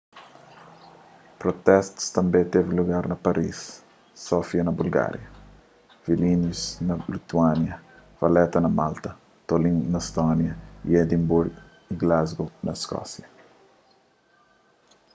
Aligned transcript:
protestus 1.41 2.07
tanbê 2.15 2.41
tevi 2.53 2.71
lugar 2.79 3.03
na 3.07 3.15
paris 3.25 3.57
sofia 4.27 4.63
na 4.65 4.73
bulgária 4.79 5.27
vilnius 6.05 6.61
na 6.87 6.95
lituânia 7.13 7.75
valetta 8.19 8.57
na 8.61 8.71
malta 8.79 9.09
tallinn 9.47 9.81
na 9.93 9.99
estónia 10.05 10.53
y 10.89 10.91
edimburgu 11.03 11.59
y 11.91 11.93
glasgow 12.01 12.47
na 12.65 12.71
iskósia 12.79 13.27